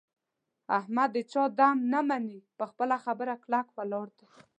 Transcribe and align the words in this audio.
احمد 0.77 1.09
د 1.15 1.17
چا 1.31 1.43
دم 1.59 1.77
نه 1.93 2.01
مني. 2.09 2.39
په 2.57 2.63
خپله 2.71 2.95
خبره 3.05 3.33
کلک 3.43 3.67
ولاړ 3.77 4.07
دی. 4.17 4.27